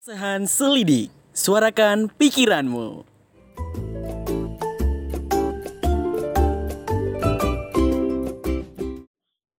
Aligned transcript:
Sehan 0.00 0.48
Selidik, 0.48 1.12
suarakan 1.36 2.08
pikiranmu. 2.16 3.04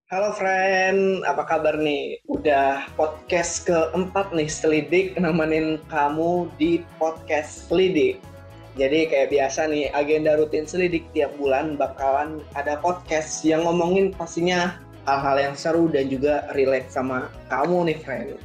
Halo 0.10 0.34
friend, 0.34 1.22
apa 1.30 1.46
kabar 1.46 1.78
nih? 1.78 2.18
Udah 2.26 2.90
podcast 2.98 3.70
keempat 3.70 4.34
nih 4.34 4.50
Selidik 4.50 5.14
nemenin 5.14 5.78
kamu 5.94 6.50
di 6.58 6.82
podcast 6.98 7.70
Selidik. 7.70 8.18
Jadi 8.82 9.14
kayak 9.14 9.30
biasa 9.30 9.70
nih, 9.70 9.94
agenda 9.94 10.42
rutin 10.42 10.66
Selidik 10.66 11.06
tiap 11.14 11.38
bulan 11.38 11.78
bakalan 11.78 12.42
ada 12.58 12.82
podcast 12.82 13.46
yang 13.46 13.62
ngomongin 13.70 14.10
pastinya 14.10 14.74
hal-hal 15.06 15.38
yang 15.38 15.54
seru 15.54 15.86
dan 15.86 16.10
juga 16.10 16.50
relate 16.58 16.90
sama 16.90 17.30
kamu 17.54 17.94
nih 17.94 18.02
friend. 18.02 18.42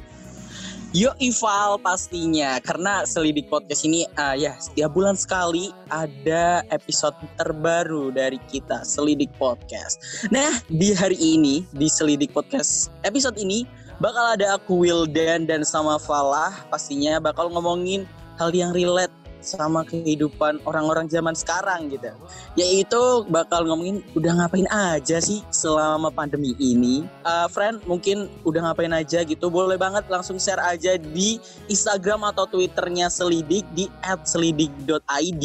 Yo 0.95 1.11
Ival 1.19 1.83
pastinya 1.83 2.63
karena 2.63 3.03
selidik 3.03 3.51
podcast 3.51 3.83
ini 3.83 4.07
uh, 4.15 4.39
ya 4.39 4.55
setiap 4.55 4.95
bulan 4.95 5.19
sekali 5.19 5.75
ada 5.91 6.63
episode 6.71 7.11
terbaru 7.35 8.15
dari 8.15 8.39
kita 8.47 8.87
selidik 8.87 9.27
podcast. 9.35 9.99
Nah 10.31 10.63
di 10.71 10.95
hari 10.95 11.19
ini 11.19 11.67
di 11.75 11.91
selidik 11.91 12.31
podcast 12.31 12.87
episode 13.03 13.35
ini 13.35 13.67
bakal 13.99 14.39
ada 14.39 14.55
aku 14.55 14.87
Wildan 14.87 15.43
dan 15.43 15.67
sama 15.67 15.99
Falah 15.99 16.55
pastinya 16.71 17.19
bakal 17.19 17.51
ngomongin 17.51 18.07
hal 18.39 18.55
yang 18.55 18.71
relate 18.71 19.11
sama 19.47 19.87
kehidupan 19.87 20.59
orang-orang 20.67 21.07
zaman 21.07 21.31
sekarang 21.31 21.87
gitu. 21.87 22.11
Yaitu 22.59 23.23
bakal 23.31 23.63
ngomongin 23.63 24.03
udah 24.11 24.43
ngapain 24.43 24.67
aja 24.67 25.23
sih 25.23 25.39
selama 25.55 26.11
pandemi 26.11 26.51
ini. 26.59 27.07
Uh, 27.23 27.47
friend 27.47 27.79
mungkin 27.87 28.27
udah 28.43 28.67
ngapain 28.67 28.91
aja 28.91 29.23
gitu. 29.23 29.47
Boleh 29.47 29.79
banget 29.79 30.03
langsung 30.11 30.35
share 30.35 30.59
aja 30.59 30.99
di 30.99 31.39
Instagram 31.71 32.27
atau 32.27 32.43
Twitternya 32.43 33.07
Selidik 33.07 33.63
di 33.71 33.87
@selidik.id 34.03 35.43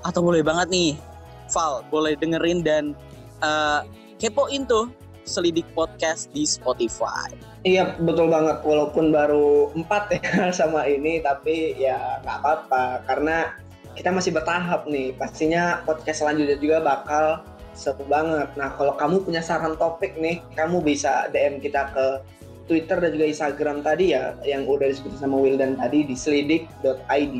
atau 0.00 0.20
boleh 0.24 0.40
banget 0.40 0.72
nih 0.72 0.90
Val 1.52 1.84
boleh 1.92 2.16
dengerin 2.16 2.64
dan 2.64 2.84
uh, 3.44 3.84
kepoin 4.16 4.64
tuh 4.64 4.88
Selidik 5.28 5.68
Podcast 5.76 6.32
di 6.32 6.48
Spotify. 6.48 7.51
Iya 7.62 7.94
betul 8.02 8.26
banget 8.26 8.58
walaupun 8.66 9.14
baru 9.14 9.70
empat 9.78 10.18
ya 10.18 10.22
sama 10.58 10.82
ini 10.90 11.22
tapi 11.22 11.78
ya 11.78 12.18
nggak 12.26 12.36
apa-apa 12.42 13.06
karena 13.06 13.54
kita 13.94 14.10
masih 14.10 14.34
bertahap 14.34 14.90
nih 14.90 15.14
pastinya 15.14 15.78
podcast 15.86 16.26
selanjutnya 16.26 16.58
juga 16.58 16.82
bakal 16.82 17.24
seru 17.72 18.02
banget. 18.10 18.50
Nah 18.58 18.74
kalau 18.74 18.98
kamu 18.98 19.22
punya 19.22 19.40
saran 19.40 19.78
topik 19.78 20.18
nih 20.18 20.42
kamu 20.58 20.82
bisa 20.82 21.30
DM 21.30 21.62
kita 21.62 21.92
ke 21.94 22.06
Twitter 22.66 22.98
dan 22.98 23.10
juga 23.14 23.26
Instagram 23.30 23.86
tadi 23.86 24.10
ya 24.10 24.34
yang 24.42 24.66
udah 24.66 24.90
disebut 24.90 25.18
sama 25.22 25.38
Wildan 25.38 25.78
tadi 25.78 26.02
di 26.02 26.18
selidik.id. 26.18 27.34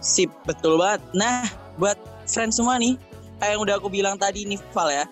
Sip 0.00 0.32
betul 0.48 0.80
banget. 0.80 1.04
Nah 1.12 1.44
buat 1.76 2.00
friends 2.24 2.56
semua 2.56 2.80
nih 2.80 2.96
kayak 3.44 3.58
yang 3.58 3.62
udah 3.62 3.74
aku 3.76 3.92
bilang 3.92 4.16
tadi 4.16 4.48
nih 4.48 4.56
Val 4.72 4.88
ya 4.88 5.04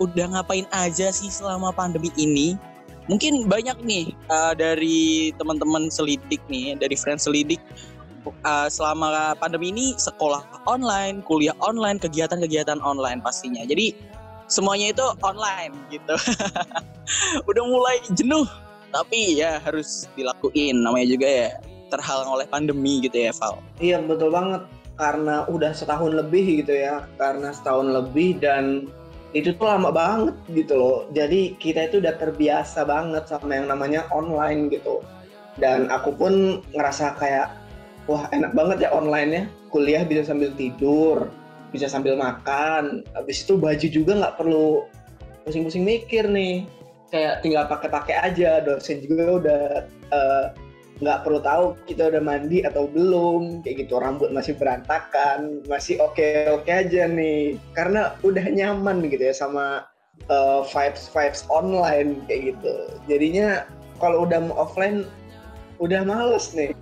udah 0.00 0.26
ngapain 0.36 0.64
aja 0.72 1.08
sih 1.12 1.28
selama 1.28 1.72
pandemi 1.72 2.12
ini? 2.16 2.56
Mungkin 3.06 3.46
banyak 3.46 3.78
nih 3.86 4.10
uh, 4.30 4.54
dari 4.54 5.30
teman-teman 5.38 5.86
selidik 5.90 6.42
nih, 6.50 6.74
dari 6.74 6.98
friends 6.98 7.30
selidik 7.30 7.62
uh, 8.42 8.66
selama 8.66 9.34
pandemi 9.38 9.70
ini 9.70 9.86
sekolah 9.94 10.66
online, 10.66 11.22
kuliah 11.22 11.54
online, 11.62 12.02
kegiatan-kegiatan 12.02 12.82
online 12.82 13.22
pastinya. 13.22 13.62
Jadi 13.62 13.94
semuanya 14.50 14.90
itu 14.90 15.06
online 15.22 15.74
gitu. 15.94 16.14
udah 17.50 17.64
mulai 17.66 17.96
jenuh, 18.18 18.46
tapi 18.90 19.38
ya 19.38 19.62
harus 19.62 20.10
dilakuin. 20.18 20.82
Namanya 20.82 21.06
juga 21.06 21.28
ya 21.28 21.48
terhalang 21.94 22.30
oleh 22.34 22.46
pandemi 22.50 23.06
gitu 23.06 23.30
ya, 23.30 23.30
Val. 23.38 23.62
Iya 23.78 24.02
betul 24.02 24.34
banget 24.34 24.66
karena 24.96 25.44
udah 25.46 25.70
setahun 25.76 26.16
lebih 26.16 26.64
gitu 26.64 26.72
ya, 26.74 27.06
karena 27.20 27.52
setahun 27.52 27.86
lebih 27.92 28.40
dan 28.42 28.90
itu 29.36 29.52
tuh 29.52 29.68
lama 29.68 29.92
banget 29.92 30.36
gitu 30.56 30.74
loh. 30.80 30.98
Jadi 31.12 31.60
kita 31.60 31.92
itu 31.92 32.00
udah 32.00 32.16
terbiasa 32.16 32.88
banget 32.88 33.28
sama 33.28 33.52
yang 33.52 33.68
namanya 33.68 34.08
online 34.08 34.72
gitu. 34.72 35.04
Dan 35.60 35.92
aku 35.92 36.16
pun 36.16 36.64
ngerasa 36.72 37.16
kayak 37.20 37.52
wah 38.08 38.24
enak 38.32 38.56
banget 38.56 38.88
ya 38.88 38.90
online-nya. 38.96 39.52
Kuliah 39.68 40.08
bisa 40.08 40.32
sambil 40.32 40.56
tidur, 40.56 41.28
bisa 41.68 41.84
sambil 41.84 42.16
makan. 42.16 43.04
Habis 43.12 43.44
itu 43.44 43.60
baju 43.60 43.86
juga 43.92 44.12
nggak 44.16 44.36
perlu 44.40 44.88
pusing-pusing 45.44 45.84
mikir 45.84 46.24
nih. 46.24 46.64
Kayak 47.12 47.44
tinggal 47.44 47.68
pakai-pakai 47.68 48.16
aja. 48.16 48.64
Dosen 48.64 49.04
juga 49.04 49.24
udah 49.36 49.64
uh, 50.16 50.46
nggak 50.96 51.28
perlu 51.28 51.40
tahu 51.44 51.64
kita 51.84 52.08
udah 52.08 52.22
mandi 52.24 52.64
atau 52.64 52.88
belum 52.88 53.60
kayak 53.60 53.86
gitu. 53.86 54.00
Rambut 54.00 54.32
masih 54.32 54.56
berantakan 54.56 55.60
masih 55.68 56.00
oke 56.00 56.48
oke 56.52 56.70
aja 56.70 57.04
nih. 57.08 57.60
Karena 57.76 58.16
udah 58.24 58.46
nyaman 58.48 59.04
gitu 59.08 59.28
ya 59.28 59.34
sama 59.36 59.84
uh, 60.32 60.64
vibes 60.72 61.12
vibes 61.12 61.44
online 61.52 62.24
kayak 62.24 62.56
gitu. 62.56 62.74
Jadinya 63.10 63.68
kalau 64.00 64.24
udah 64.24 64.40
offline 64.56 65.04
udah 65.76 66.04
males 66.04 66.56
nih. 66.56 66.72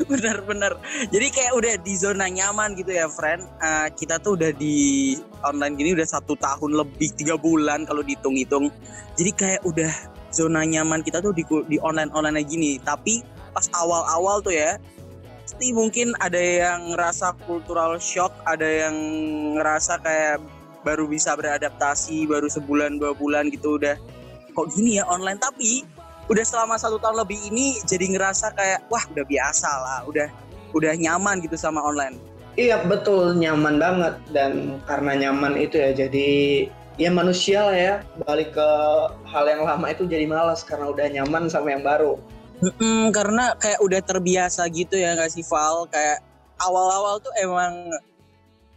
Bener-bener 0.00 0.80
jadi 1.12 1.28
kayak 1.28 1.52
udah 1.60 1.74
di 1.84 1.92
zona 1.92 2.30
nyaman 2.30 2.78
gitu 2.78 2.94
ya 2.94 3.10
friend. 3.10 3.44
Uh, 3.60 3.90
kita 3.98 4.22
tuh 4.22 4.38
udah 4.38 4.54
di 4.54 5.18
online 5.44 5.74
gini 5.76 5.92
udah 5.92 6.08
satu 6.08 6.38
tahun 6.38 6.78
lebih 6.78 7.12
tiga 7.18 7.34
bulan 7.34 7.84
kalau 7.84 8.00
dihitung-hitung. 8.00 8.70
Jadi 9.18 9.30
kayak 9.36 9.62
udah 9.66 9.92
zona 10.30 10.62
nyaman 10.66 11.02
kita 11.02 11.22
tuh 11.22 11.34
di, 11.34 11.46
di 11.66 11.76
online 11.82 12.10
online 12.14 12.42
gini. 12.46 12.78
Tapi 12.82 13.22
pas 13.54 13.66
awal-awal 13.74 14.42
tuh 14.42 14.54
ya 14.54 14.78
pasti 15.42 15.74
mungkin 15.74 16.14
ada 16.22 16.38
yang 16.38 16.94
ngerasa 16.94 17.34
cultural 17.42 17.98
shock 17.98 18.30
ada 18.46 18.62
yang 18.62 18.94
ngerasa 19.58 19.98
kayak 19.98 20.38
baru 20.86 21.10
bisa 21.10 21.34
beradaptasi 21.34 22.30
baru 22.30 22.46
sebulan 22.46 23.02
dua 23.02 23.12
bulan 23.12 23.50
gitu 23.50 23.76
udah. 23.76 23.98
Kok 24.54 24.66
gini 24.74 24.98
ya 24.98 25.04
online? 25.10 25.38
Tapi 25.38 25.82
udah 26.30 26.44
selama 26.46 26.78
satu 26.78 27.02
tahun 27.02 27.26
lebih 27.26 27.50
ini 27.50 27.82
jadi 27.82 28.06
ngerasa 28.14 28.54
kayak 28.54 28.86
wah 28.86 29.02
udah 29.10 29.26
biasa 29.26 29.68
lah 29.68 29.98
udah 30.06 30.30
udah 30.70 30.94
nyaman 30.94 31.42
gitu 31.42 31.58
sama 31.58 31.82
online. 31.82 32.14
Iya 32.58 32.82
betul. 32.86 33.38
Nyaman 33.38 33.78
banget. 33.78 34.14
Dan 34.30 34.82
karena 34.86 35.28
nyaman 35.28 35.58
itu 35.58 35.78
ya 35.78 35.90
jadi 35.94 36.66
ya 37.00 37.08
manusia 37.08 37.64
lah 37.64 37.76
ya. 37.76 37.94
Balik 38.28 38.52
ke 38.52 38.68
hal 39.24 39.44
yang 39.48 39.64
lama 39.64 39.88
itu 39.88 40.04
jadi 40.04 40.28
malas 40.28 40.60
karena 40.60 40.92
udah 40.92 41.08
nyaman 41.08 41.48
sama 41.48 41.72
yang 41.72 41.80
baru. 41.80 42.20
Mm, 42.60 43.08
karena 43.16 43.56
kayak 43.56 43.80
udah 43.80 44.00
terbiasa 44.04 44.68
gitu 44.68 45.00
ya 45.00 45.16
nggak 45.16 45.32
sih 45.32 45.40
Val 45.48 45.88
kayak 45.88 46.20
awal-awal 46.60 47.16
tuh 47.24 47.32
emang 47.40 47.88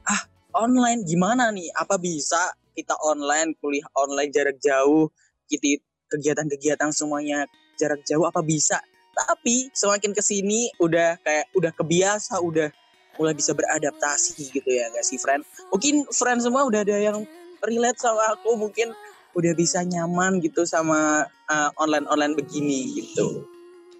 ah 0.08 0.22
online 0.56 1.04
gimana 1.04 1.52
nih? 1.52 1.68
Apa 1.76 2.00
bisa 2.00 2.56
kita 2.72 2.96
online 3.04 3.60
kuliah 3.60 3.84
online 4.00 4.32
jarak 4.32 4.56
jauh 4.64 5.12
kita 5.52 5.84
kegiatan-kegiatan 6.08 6.96
semuanya 6.96 7.44
jarak 7.76 8.00
jauh 8.08 8.24
apa 8.24 8.40
bisa? 8.40 8.80
Tapi 9.14 9.70
semakin 9.76 10.16
ke 10.16 10.24
sini 10.24 10.72
udah 10.80 11.20
kayak 11.22 11.52
udah 11.54 11.76
kebiasa 11.76 12.40
udah 12.40 12.72
mulai 13.20 13.36
bisa 13.38 13.54
beradaptasi 13.54 14.50
gitu 14.50 14.66
ya 14.66 14.90
gak 14.90 15.06
sih 15.06 15.22
friend 15.22 15.46
mungkin 15.70 16.02
friend 16.10 16.42
semua 16.42 16.66
udah 16.66 16.82
ada 16.82 16.98
yang 16.98 17.22
relate 17.64 18.00
sama 18.00 18.36
aku 18.36 18.60
mungkin 18.60 18.92
udah 19.34 19.54
bisa 19.58 19.82
nyaman 19.82 20.38
gitu 20.44 20.64
sama 20.64 21.26
uh, 21.50 21.70
online-online 21.82 22.38
begini 22.38 23.02
gitu. 23.02 23.50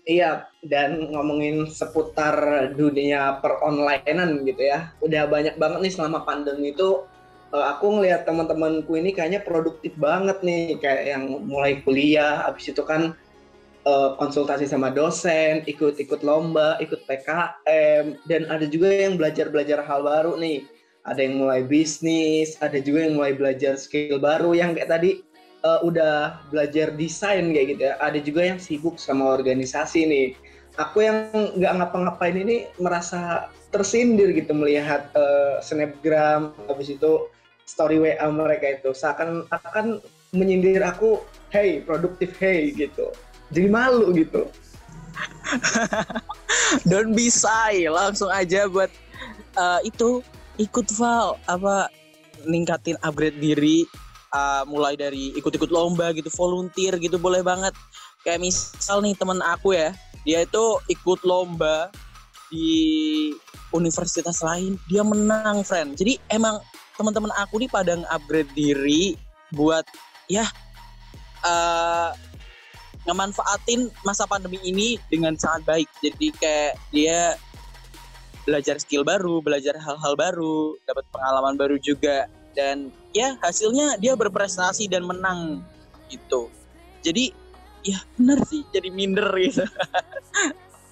Iya, 0.04 0.52
dan 0.68 1.16
ngomongin 1.16 1.64
seputar 1.72 2.36
dunia 2.76 3.40
peronlinean 3.40 4.44
gitu 4.44 4.62
ya. 4.62 4.92
Udah 5.00 5.26
banyak 5.32 5.56
banget 5.56 5.80
nih 5.80 5.94
selama 5.96 6.28
pandemi 6.28 6.76
itu 6.76 7.08
uh, 7.56 7.66
aku 7.72 7.98
ngelihat 7.98 8.28
teman-temanku 8.28 9.00
ini 9.00 9.16
kayaknya 9.16 9.40
produktif 9.42 9.96
banget 9.96 10.44
nih 10.44 10.76
kayak 10.84 11.04
yang 11.08 11.24
mulai 11.48 11.80
kuliah 11.88 12.44
habis 12.44 12.68
itu 12.68 12.84
kan 12.84 13.16
uh, 13.88 14.20
konsultasi 14.20 14.68
sama 14.68 14.92
dosen, 14.92 15.64
ikut-ikut 15.64 16.20
lomba, 16.20 16.76
ikut 16.84 17.08
PKM 17.08 18.28
dan 18.28 18.42
ada 18.52 18.68
juga 18.68 18.92
yang 18.92 19.16
belajar-belajar 19.16 19.88
hal 19.88 20.04
baru 20.04 20.36
nih 20.36 20.68
ada 21.04 21.20
yang 21.20 21.44
mulai 21.44 21.68
bisnis, 21.68 22.56
ada 22.64 22.80
juga 22.80 23.04
yang 23.04 23.20
mulai 23.20 23.36
belajar 23.36 23.76
skill 23.76 24.24
baru 24.24 24.56
yang 24.56 24.72
kayak 24.72 24.88
tadi 24.88 25.12
uh, 25.68 25.84
udah 25.84 26.40
belajar 26.48 26.96
desain 26.96 27.52
kayak 27.52 27.76
gitu 27.76 27.82
ya. 27.92 28.00
Ada 28.00 28.20
juga 28.24 28.42
yang 28.48 28.60
sibuk 28.60 28.96
sama 28.96 29.36
organisasi 29.36 30.08
nih. 30.08 30.28
Aku 30.80 31.06
yang 31.06 31.30
nggak 31.60 31.74
ngapa-ngapain 31.78 32.34
ini 32.34 32.66
merasa 32.82 33.52
tersindir 33.70 34.32
gitu 34.34 34.56
melihat 34.56 35.12
uh, 35.14 35.60
snapgram, 35.60 36.56
habis 36.72 36.94
itu 36.96 37.30
story 37.68 38.00
WA 38.00 38.28
mereka 38.32 38.80
itu 38.80 38.96
seakan 38.96 39.46
akan 39.52 40.02
menyindir 40.34 40.82
aku, 40.82 41.22
hey 41.52 41.84
produktif 41.84 42.34
hey 42.40 42.74
gitu. 42.74 43.12
Jadi 43.54 43.68
malu 43.70 44.10
gitu. 44.18 44.50
Don't 46.90 47.14
be 47.14 47.30
shy, 47.30 47.86
langsung 47.86 48.34
aja 48.34 48.66
buat 48.66 48.90
uh, 49.54 49.78
itu 49.86 50.26
ikut 50.60 50.88
Val. 50.98 51.40
Apa 51.50 51.90
ningkatin 52.44 53.00
upgrade 53.02 53.40
diri 53.40 53.88
uh, 54.34 54.64
mulai 54.68 54.98
dari 55.00 55.32
ikut-ikut 55.38 55.72
lomba 55.72 56.12
gitu 56.14 56.30
volunteer 56.34 56.98
gitu 57.00 57.18
boleh 57.22 57.42
banget. 57.46 57.74
Kayak 58.24 58.44
misal 58.44 59.04
nih 59.04 59.16
temen 59.16 59.40
aku 59.44 59.76
ya 59.76 59.92
dia 60.24 60.48
itu 60.48 60.80
ikut 60.88 61.24
lomba 61.28 61.92
di 62.48 63.32
universitas 63.76 64.40
lain. 64.40 64.80
Dia 64.88 65.04
menang 65.04 65.64
friend. 65.68 66.00
Jadi 66.00 66.20
emang 66.32 66.60
teman-teman 66.96 67.34
aku 67.40 67.60
nih 67.60 67.70
pada 67.72 68.00
upgrade 68.14 68.52
diri 68.56 69.18
buat 69.54 69.86
ya 70.32 70.48
uh, 71.44 72.12
ngemanfaatin 73.04 73.92
masa 74.08 74.24
pandemi 74.24 74.60
ini 74.64 74.96
dengan 75.12 75.36
sangat 75.36 75.68
baik. 75.68 75.90
Jadi 76.00 76.28
kayak 76.40 76.74
dia 76.96 77.36
belajar 78.44 78.80
skill 78.80 79.08
baru 79.08 79.40
belajar 79.40 79.76
hal-hal 79.80 80.14
baru 80.16 80.76
dapat 80.88 81.06
pengalaman 81.12 81.56
baru 81.56 81.76
juga. 81.80 82.28
Dan 82.54 82.94
ya 83.18 83.34
hasilnya 83.42 83.98
dia 83.98 84.14
berprestasi 84.14 84.86
dan 84.86 85.10
menang 85.10 85.66
gitu. 86.12 86.54
Jadi 87.02 87.34
ya 87.84 88.00
benar 88.16 88.40
sih 88.46 88.62
jadi 88.72 88.90
minder 88.94 89.28
gitu. 89.40 89.66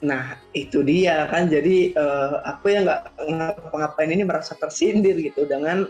Nah 0.01 0.33
itu 0.51 0.81
dia 0.81 1.30
kan. 1.30 1.45
Jadi 1.45 1.94
uh, 1.94 2.42
aku 2.42 2.74
yang 2.74 2.89
nggak 2.89 3.01
ngapa-ngapain 3.21 4.09
ini 4.09 4.25
merasa 4.25 4.57
tersindir 4.57 5.13
gitu 5.21 5.45
dengan 5.45 5.86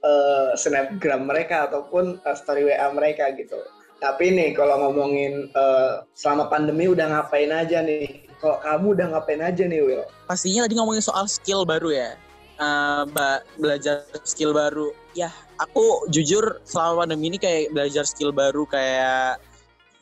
uh, 0.00 0.50
snapgram 0.56 1.28
mereka 1.28 1.68
ataupun 1.68 2.24
uh, 2.24 2.36
story 2.36 2.64
wa 2.66 2.88
mereka 2.96 3.28
gitu. 3.36 3.60
Tapi 4.00 4.32
nih 4.32 4.56
kalau 4.56 4.88
ngomongin 4.88 5.52
uh, 5.52 6.06
selama 6.16 6.48
pandemi 6.48 6.88
udah 6.88 7.06
ngapain 7.10 7.52
aja 7.52 7.84
nih 7.84 8.27
kalau 8.38 8.58
kamu 8.62 8.86
udah 8.94 9.06
ngapain 9.14 9.42
aja 9.42 9.64
nih 9.66 9.80
Will 9.82 10.04
pastinya 10.30 10.64
tadi 10.64 10.74
ngomongin 10.78 11.02
soal 11.02 11.26
skill 11.26 11.66
baru 11.66 11.90
ya. 11.90 12.10
Uh, 12.58 13.06
belajar 13.54 14.02
skill 14.26 14.50
baru. 14.50 14.90
Ya 15.14 15.30
aku 15.62 16.10
jujur 16.10 16.58
selama 16.66 17.06
pandemi 17.06 17.30
ini 17.30 17.38
kayak 17.38 17.70
belajar 17.70 18.02
skill 18.02 18.34
baru 18.34 18.66
kayak 18.66 19.38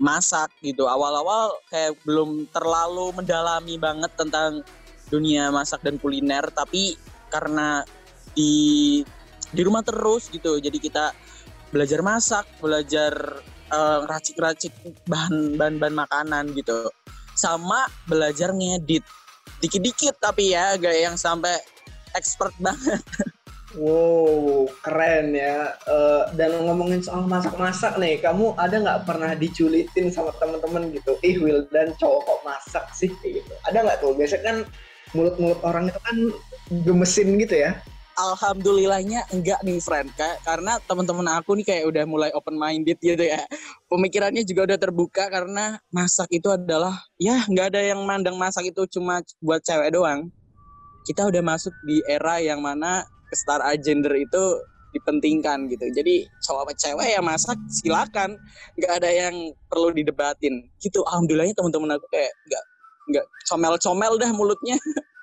masak 0.01 0.49
gitu. 0.65 0.89
Awal-awal 0.89 1.53
kayak 1.69 2.01
belum 2.09 2.49
terlalu 2.53 3.13
mendalami 3.13 3.77
banget 3.77 4.09
tentang 4.17 4.65
dunia 5.13 5.53
masak 5.53 5.85
dan 5.85 6.01
kuliner, 6.01 6.49
tapi 6.53 6.97
karena 7.29 7.85
di 8.33 9.05
di 9.53 9.61
rumah 9.63 9.85
terus 9.85 10.33
gitu, 10.33 10.59
jadi 10.59 10.81
kita 10.81 11.15
belajar 11.71 12.01
masak, 12.03 12.49
belajar 12.59 13.13
uh, 13.71 14.01
racik-racik 14.09 14.73
bahan 15.07 15.55
bahan-bahan 15.61 15.95
makanan 15.95 16.45
gitu, 16.57 16.91
sama 17.37 17.87
belajar 18.09 18.51
ngedit 18.51 19.05
dikit-dikit 19.61 20.17
tapi 20.21 20.53
ya 20.53 20.77
gak 20.77 20.97
yang 20.97 21.17
sampai 21.17 21.57
expert 22.17 22.53
banget. 22.61 23.01
Wow, 23.77 24.73
keren 24.81 25.37
ya. 25.37 25.77
Uh, 25.85 26.33
dan 26.33 26.57
ngomongin 26.65 27.05
soal 27.05 27.29
masak-masak 27.29 28.01
nih, 28.01 28.17
kamu 28.25 28.57
ada 28.57 28.81
nggak 28.81 29.03
pernah 29.05 29.37
diculitin 29.37 30.09
sama 30.09 30.33
temen-temen 30.41 30.97
gitu? 30.97 31.21
Ih, 31.21 31.37
Will 31.37 31.69
dan 31.69 31.93
cowok 32.01 32.25
kok 32.25 32.41
masak 32.49 32.87
sih 32.97 33.13
gitu. 33.21 33.53
Ada 33.69 33.85
nggak 33.85 33.99
tuh? 34.01 34.17
Biasanya 34.17 34.45
kan 34.49 34.57
mulut-mulut 35.13 35.61
orang 35.61 35.93
itu 35.93 36.01
kan 36.01 36.17
gemesin 36.89 37.37
gitu 37.37 37.69
ya. 37.69 37.77
Alhamdulillahnya 38.17 39.29
enggak 39.29 39.61
nih 39.61 39.77
friend 39.79 40.09
kak 40.17 40.41
karena 40.41 40.81
teman-teman 40.89 41.29
aku 41.37 41.53
nih 41.61 41.67
kayak 41.69 41.85
udah 41.93 42.05
mulai 42.09 42.31
open 42.33 42.57
minded 42.57 42.97
gitu 42.97 43.21
ya 43.21 43.45
pemikirannya 43.93 44.41
juga 44.43 44.73
udah 44.73 44.79
terbuka 44.81 45.29
karena 45.29 45.77
masak 45.93 46.33
itu 46.33 46.49
adalah 46.49 46.97
ya 47.21 47.45
nggak 47.45 47.77
ada 47.77 47.81
yang 47.85 48.01
mandang 48.09 48.41
masak 48.41 48.73
itu 48.73 48.89
cuma 48.89 49.21
buat 49.45 49.61
cewek 49.61 49.93
doang 49.93 50.33
kita 51.05 51.29
udah 51.29 51.43
masuk 51.45 51.77
di 51.87 52.01
era 52.09 52.43
yang 52.43 52.59
mana 52.65 53.05
kesetaraan 53.31 53.79
gender 53.79 54.17
itu 54.19 54.43
dipentingkan 54.97 55.69
gitu. 55.69 55.87
Jadi 55.93 56.25
cowok 56.41 56.73
sama 56.73 56.75
cewek 56.75 57.09
ya 57.13 57.21
masak 57.21 57.59
silakan, 57.69 58.41
nggak 58.81 58.93
ada 59.03 59.11
yang 59.13 59.35
perlu 59.69 59.93
didebatin. 59.93 60.65
Gitu. 60.81 61.05
Alhamdulillahnya 61.05 61.53
teman-teman 61.53 62.01
aku 62.01 62.07
kayak 62.09 62.33
nggak 62.49 62.65
nggak 63.13 63.27
comel-comel 63.47 64.13
dah 64.17 64.31
mulutnya. 64.33 64.81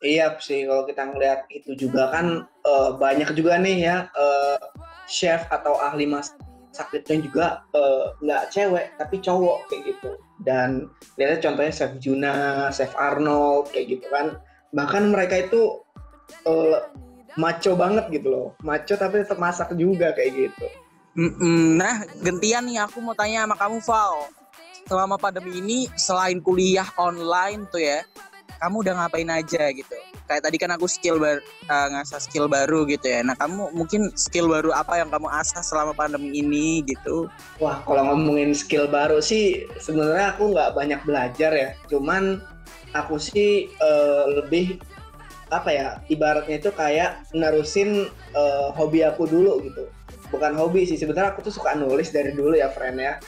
Iya 0.00 0.32
sih 0.40 0.64
kalau 0.64 0.88
kita 0.88 1.12
ngeliat 1.12 1.44
itu 1.52 1.76
juga 1.76 2.08
kan 2.08 2.48
uh, 2.64 2.96
banyak 2.96 3.36
juga 3.36 3.60
nih 3.60 3.84
ya 3.84 3.96
uh, 4.16 4.56
chef 5.04 5.44
atau 5.52 5.76
ahli 5.76 6.08
masak 6.08 6.88
itu 6.96 7.28
juga 7.28 7.60
uh, 7.76 8.16
nggak 8.24 8.48
cewek 8.48 8.96
tapi 8.96 9.20
cowok 9.20 9.68
kayak 9.68 9.92
gitu. 9.92 10.10
Dan 10.40 10.88
lihatnya 11.20 11.44
contohnya 11.44 11.72
chef 11.76 11.92
Juna, 12.00 12.68
chef 12.72 12.96
Arnold 12.96 13.68
kayak 13.76 14.00
gitu 14.00 14.06
kan. 14.08 14.40
Bahkan 14.72 15.12
mereka 15.12 15.44
itu 15.44 15.84
uh, 16.48 16.80
maco 17.38 17.72
banget 17.78 18.04
gitu 18.10 18.28
loh 18.30 18.48
maco 18.64 18.94
tapi 18.98 19.22
tetap 19.22 19.38
masak 19.38 19.70
juga 19.78 20.10
kayak 20.16 20.50
gitu 20.50 20.66
nah 21.78 22.02
gantian 22.22 22.66
nih 22.66 22.82
aku 22.82 22.98
mau 23.02 23.14
tanya 23.14 23.46
sama 23.46 23.56
kamu 23.58 23.78
Val 23.84 24.14
selama 24.88 25.16
pandemi 25.20 25.62
ini 25.62 25.78
selain 25.94 26.42
kuliah 26.42 26.86
online 26.98 27.66
tuh 27.70 27.82
ya 27.82 28.02
kamu 28.60 28.76
udah 28.86 28.94
ngapain 29.00 29.30
aja 29.32 29.72
gitu. 29.72 29.96
Kayak 30.28 30.42
tadi 30.46 30.56
kan 30.60 30.70
aku 30.76 30.86
skill 30.86 31.16
bar 31.16 31.40
uh, 31.66 31.88
ngasah 31.96 32.20
skill 32.20 32.46
baru 32.46 32.84
gitu 32.86 33.08
ya. 33.08 33.24
Nah 33.24 33.34
kamu 33.34 33.72
mungkin 33.72 34.12
skill 34.14 34.46
baru 34.52 34.70
apa 34.76 35.00
yang 35.00 35.08
kamu 35.08 35.26
asah 35.32 35.64
selama 35.64 35.96
pandemi 35.96 36.36
ini 36.38 36.84
gitu? 36.84 37.26
Wah 37.58 37.80
kalau 37.88 38.12
ngomongin 38.12 38.52
skill 38.52 38.86
baru 38.86 39.18
sih 39.24 39.64
sebenarnya 39.80 40.36
aku 40.36 40.52
nggak 40.52 40.76
banyak 40.76 41.00
belajar 41.08 41.50
ya. 41.56 41.68
Cuman 41.88 42.44
aku 42.92 43.16
sih 43.16 43.72
uh, 43.80 44.28
lebih 44.44 44.78
apa 45.50 45.70
ya 45.74 45.88
ibaratnya 46.06 46.62
itu 46.62 46.70
kayak 46.70 47.26
nerusin 47.34 48.06
uh, 48.36 48.70
hobi 48.76 49.02
aku 49.02 49.26
dulu 49.26 49.58
gitu. 49.66 49.88
Bukan 50.30 50.54
hobi 50.54 50.86
sih 50.86 50.94
sebenarnya 50.94 51.34
aku 51.34 51.42
tuh 51.42 51.54
suka 51.58 51.74
nulis 51.74 52.14
dari 52.14 52.30
dulu 52.36 52.54
ya 52.54 52.70
friend 52.70 53.00
ya. 53.00 53.18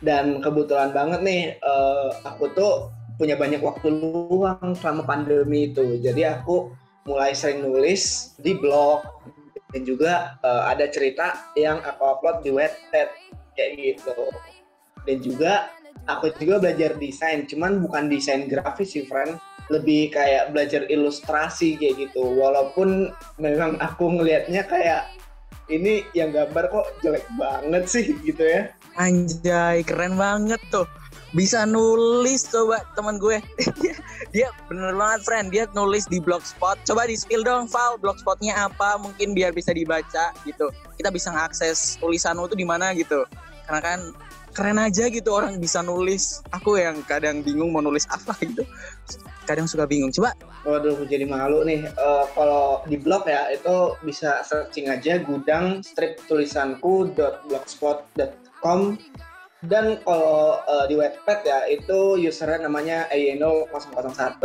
Dan 0.00 0.40
kebetulan 0.40 0.92
banget 0.94 1.20
nih 1.24 1.42
uh, 1.60 2.16
aku 2.24 2.48
tuh 2.56 2.95
punya 3.16 3.34
banyak 3.36 3.60
waktu 3.64 3.88
luang 3.88 4.76
selama 4.76 5.02
pandemi 5.04 5.72
itu. 5.72 6.00
Jadi 6.00 6.22
aku 6.28 6.72
mulai 7.08 7.32
sering 7.32 7.64
nulis 7.64 8.32
di 8.40 8.56
blog. 8.56 9.04
Dan 9.74 9.82
juga 9.82 10.38
uh, 10.46 10.70
ada 10.70 10.86
cerita 10.88 11.52
yang 11.58 11.82
aku 11.82 12.00
upload 12.06 12.40
di 12.46 12.54
Wattpad 12.54 13.08
kayak 13.58 13.70
gitu. 13.76 14.30
Dan 15.04 15.16
juga 15.20 15.68
aku 16.06 16.32
juga 16.38 16.62
belajar 16.62 16.94
desain. 16.96 17.44
Cuman 17.44 17.82
bukan 17.82 18.06
desain 18.06 18.46
grafis 18.46 18.94
sih 18.94 19.04
friend. 19.04 19.36
Lebih 19.66 20.14
kayak 20.14 20.54
belajar 20.54 20.86
ilustrasi 20.86 21.74
kayak 21.76 22.08
gitu. 22.08 22.22
Walaupun 22.38 23.10
memang 23.42 23.74
aku 23.82 24.14
ngelihatnya 24.14 24.62
kayak 24.70 25.10
ini 25.66 26.06
yang 26.14 26.30
gambar 26.30 26.70
kok 26.70 26.86
jelek 27.02 27.26
banget 27.34 27.84
sih 27.90 28.14
gitu 28.22 28.42
ya. 28.46 28.70
Anjay 28.96 29.82
keren 29.82 30.14
banget 30.14 30.62
tuh 30.70 30.86
bisa 31.34 31.66
nulis 31.66 32.46
coba 32.46 32.86
teman 32.94 33.18
gue. 33.18 33.42
Dia 34.34 34.52
bener 34.70 34.94
banget 34.94 35.20
friend. 35.26 35.46
Dia 35.50 35.66
nulis 35.74 36.06
di 36.06 36.22
blogspot. 36.22 36.78
Coba 36.86 37.10
di 37.10 37.18
spill 37.18 37.42
dong 37.42 37.66
Val. 37.66 37.98
Blogspotnya 37.98 38.54
apa? 38.70 39.00
Mungkin 39.00 39.34
biar 39.34 39.50
bisa 39.50 39.74
dibaca 39.74 40.30
gitu. 40.46 40.70
Kita 40.94 41.10
bisa 41.10 41.34
ngakses 41.34 41.98
tulisanmu 41.98 42.46
tuh 42.46 42.58
di 42.58 42.66
mana 42.68 42.94
gitu. 42.94 43.26
Karena 43.66 43.80
kan 43.82 44.00
keren 44.54 44.78
aja 44.78 45.10
gitu 45.10 45.34
orang 45.34 45.58
bisa 45.58 45.82
nulis. 45.82 46.40
Aku 46.54 46.78
yang 46.78 47.02
kadang 47.04 47.42
bingung 47.42 47.74
mau 47.74 47.82
nulis 47.82 48.06
apa 48.06 48.38
gitu. 48.46 48.62
Kadang 49.44 49.66
suka 49.66 49.84
bingung. 49.84 50.14
Coba. 50.14 50.30
Waduh 50.62 51.02
jadi 51.10 51.26
malu 51.26 51.66
nih. 51.66 51.90
Uh, 51.98 52.24
kalau 52.34 52.86
di 52.86 52.98
blog 52.98 53.26
ya 53.26 53.50
itu 53.50 53.98
bisa 54.06 54.46
searching 54.46 54.90
aja 54.90 55.18
gudang 55.22 55.82
strip 55.82 56.22
tulisanku 56.30 57.10
blogspot.com 57.50 58.98
dan 59.66 59.98
kalau 60.06 60.62
uh, 60.62 60.84
di 60.86 60.94
webpad 60.94 61.38
ya 61.42 61.58
itu 61.66 62.18
usernya 62.22 62.66
namanya 62.70 63.10
ayeno001 63.10 64.38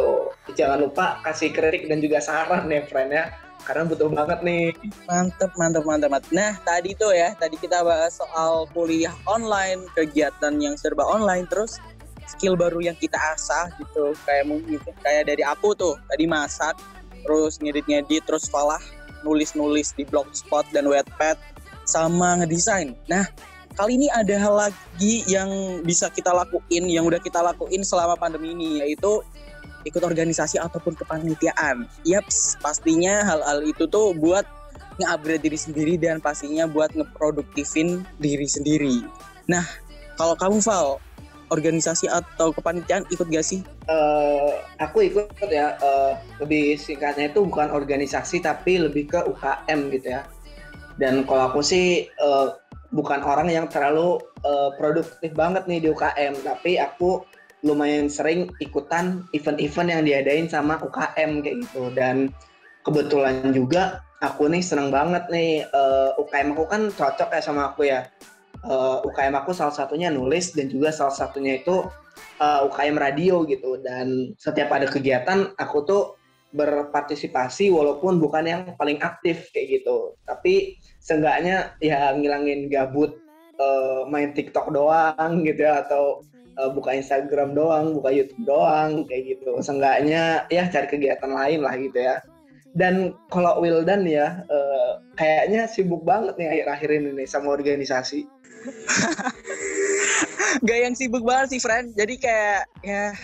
jangan 0.58 0.80
lupa 0.82 1.22
kasih 1.24 1.54
kritik 1.54 1.86
dan 1.86 2.02
juga 2.02 2.20
saran 2.20 2.66
ya 2.68 2.82
friend 2.90 3.12
ya 3.14 3.30
karena 3.66 3.86
butuh 3.86 4.10
banget 4.10 4.40
nih. 4.42 4.74
Mantep, 5.06 5.54
mantep, 5.54 5.84
mantep, 5.86 6.10
mantep. 6.10 6.32
Nah, 6.34 6.58
tadi 6.66 6.98
tuh 6.98 7.14
ya, 7.14 7.34
tadi 7.38 7.56
kita 7.62 7.86
bahas 7.86 8.18
soal 8.18 8.66
kuliah 8.74 9.14
online, 9.30 9.86
kegiatan 9.94 10.58
yang 10.58 10.74
serba 10.78 11.06
online, 11.06 11.46
terus 11.46 11.78
skill 12.26 12.58
baru 12.58 12.82
yang 12.82 12.98
kita 12.98 13.18
asah 13.38 13.70
gitu. 13.78 14.18
Kayak 14.26 14.50
mungkin 14.50 14.82
kayak 15.06 15.30
dari 15.30 15.44
aku 15.46 15.78
tuh, 15.78 15.94
tadi 16.10 16.26
masak, 16.26 16.74
terus 17.22 17.62
ngedit-ngedit, 17.62 18.26
terus 18.26 18.50
falah 18.50 18.82
nulis-nulis 19.22 19.94
di 19.94 20.10
blogspot 20.10 20.66
dan 20.74 20.90
wetpad, 20.90 21.38
sama 21.86 22.42
ngedesain. 22.42 22.98
Nah, 23.06 23.30
kali 23.76 23.98
ini 23.98 24.08
ada 24.12 24.36
hal 24.38 24.56
lagi 24.70 25.24
yang 25.28 25.82
bisa 25.84 26.12
kita 26.12 26.32
lakuin, 26.32 26.86
yang 26.88 27.08
udah 27.08 27.20
kita 27.20 27.40
lakuin 27.40 27.82
selama 27.82 28.20
pandemi 28.20 28.52
ini, 28.54 28.84
yaitu 28.84 29.24
ikut 29.88 30.04
organisasi 30.04 30.62
ataupun 30.62 30.94
kepanitiaan. 30.94 31.90
Yaps, 32.06 32.60
pastinya 32.62 33.26
hal-hal 33.26 33.66
itu 33.66 33.90
tuh 33.90 34.14
buat 34.14 34.46
nge-upgrade 35.02 35.42
diri 35.42 35.58
sendiri 35.58 35.94
dan 35.98 36.22
pastinya 36.22 36.70
buat 36.70 36.94
ngeproduktifin 36.94 38.06
diri 38.22 38.46
sendiri. 38.46 39.02
Nah, 39.50 39.66
kalau 40.20 40.38
kamu 40.38 40.62
Val, 40.62 41.02
organisasi 41.52 42.08
atau 42.08 42.56
kepanitiaan 42.56 43.04
ikut 43.12 43.28
gak 43.28 43.44
sih? 43.44 43.60
Uh, 43.90 44.56
aku 44.80 45.10
ikut 45.10 45.28
ya, 45.52 45.76
uh, 45.82 46.16
lebih 46.40 46.80
singkatnya 46.80 47.28
itu 47.34 47.44
bukan 47.44 47.74
organisasi 47.74 48.40
tapi 48.40 48.80
lebih 48.80 49.12
ke 49.12 49.20
UKM 49.26 49.80
gitu 49.92 50.08
ya. 50.16 50.24
Dan 50.96 51.26
kalau 51.26 51.52
aku 51.52 51.66
sih 51.66 52.08
uh, 52.22 52.54
bukan 52.92 53.24
orang 53.24 53.48
yang 53.48 53.66
terlalu 53.72 54.20
uh, 54.44 54.76
produktif 54.76 55.32
banget 55.32 55.66
nih 55.66 55.80
di 55.84 55.88
UKM, 55.92 56.44
tapi 56.44 56.78
aku 56.78 57.24
lumayan 57.62 58.10
sering 58.10 58.50
ikutan 58.58 59.26
event-event 59.38 59.90
yang 59.90 60.04
diadain 60.04 60.48
sama 60.50 60.82
UKM 60.82 61.42
kayak 61.46 61.58
gitu. 61.66 61.84
Dan 61.94 62.30
kebetulan 62.84 63.54
juga 63.54 64.02
aku 64.22 64.50
nih 64.50 64.62
seneng 64.62 64.90
banget 64.90 65.30
nih 65.30 65.66
uh, 65.70 66.14
eh, 66.14 66.22
UKM 66.22 66.54
aku 66.54 66.66
kan 66.70 66.82
cocok 66.94 67.30
ya 67.32 67.42
sama 67.42 67.74
aku 67.74 67.90
ya. 67.90 68.10
Uh, 68.62 69.02
eh, 69.02 69.08
UKM 69.10 69.34
aku 69.42 69.54
salah 69.54 69.74
satunya 69.74 70.14
nulis 70.14 70.54
dan 70.54 70.70
juga 70.70 70.94
salah 70.94 71.14
satunya 71.14 71.62
itu 71.62 71.86
uh, 72.42 72.60
UKM 72.70 72.98
radio 72.98 73.46
gitu. 73.46 73.78
Dan 73.82 74.34
setiap 74.38 74.74
ada 74.74 74.90
kegiatan 74.90 75.54
aku 75.58 75.78
tuh 75.86 76.04
berpartisipasi 76.52 77.72
walaupun 77.72 78.20
bukan 78.20 78.44
yang 78.44 78.62
paling 78.76 79.00
aktif 79.00 79.48
kayak 79.56 79.82
gitu 79.82 80.20
tapi 80.28 80.76
seenggaknya 81.00 81.72
ya 81.80 82.12
ngilangin 82.12 82.68
gabut 82.68 83.16
uh, 83.62 84.02
main 84.10 84.34
TikTok 84.36 84.74
doang 84.74 85.46
gitu 85.48 85.64
ya 85.64 85.86
atau 85.86 86.26
uh, 86.60 86.70
buka 86.74 86.96
Instagram 86.96 87.56
doang, 87.56 87.96
buka 87.96 88.12
YouTube 88.12 88.44
doang 88.44 89.06
kayak 89.08 89.38
gitu. 89.38 89.62
Seenggaknya 89.62 90.46
ya 90.50 90.68
cari 90.68 90.88
kegiatan 90.90 91.32
lain 91.32 91.62
lah 91.64 91.76
gitu 91.78 91.98
ya. 91.98 92.20
Dan 92.72 93.12
kalau 93.28 93.60
Wildan 93.60 94.08
ya 94.08 94.48
uh, 94.48 95.04
kayaknya 95.20 95.68
sibuk 95.68 96.08
banget 96.08 96.40
nih 96.40 96.60
akhir-akhir 96.60 96.90
ini 97.04 97.26
sama 97.28 97.52
organisasi. 97.52 98.22
Gak 100.68 100.80
yang 100.80 100.96
sibuk 100.96 101.24
banget 101.24 101.58
sih, 101.58 101.62
friend. 101.64 101.96
Jadi 101.96 102.16
kayak 102.20 102.68
ya 102.84 103.16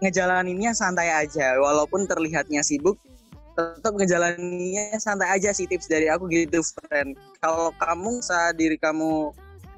ngejalaninnya 0.00 0.76
santai 0.76 1.08
aja. 1.12 1.56
Walaupun 1.60 2.04
terlihatnya 2.04 2.60
sibuk, 2.60 3.00
tetap 3.56 3.96
ngejalaninnya 3.96 5.00
santai 5.00 5.32
aja 5.32 5.52
sih 5.56 5.64
tips 5.64 5.88
dari 5.88 6.12
aku 6.12 6.28
gitu, 6.28 6.60
friend. 6.60 7.16
Kalau 7.40 7.72
kamu 7.80 8.20
saat 8.20 8.60
diri 8.60 8.76
kamu 8.76 9.32